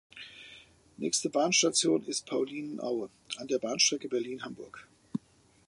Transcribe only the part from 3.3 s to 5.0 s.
an der Bahnstrecke Berlin–Hamburg.